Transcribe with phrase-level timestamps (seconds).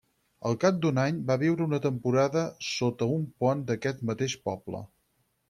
[0.51, 4.85] Al cap d'un any va viure una temporada sota un pont d'aquest mateix poble.